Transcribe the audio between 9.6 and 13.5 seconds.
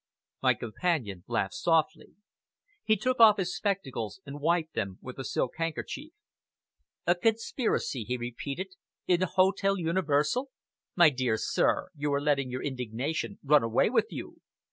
Universal. My dear sir, you are letting your indignation